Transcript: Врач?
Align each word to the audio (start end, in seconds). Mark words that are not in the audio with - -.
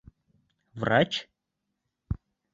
Врач? 0.79 1.13